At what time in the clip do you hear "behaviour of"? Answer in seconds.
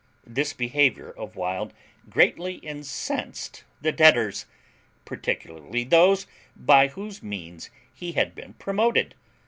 0.51-1.35